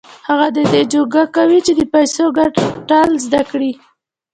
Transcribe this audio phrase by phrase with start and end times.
[0.27, 3.71] هغه د دې جوګه کوي چې د پيسو ګټل زده کړي.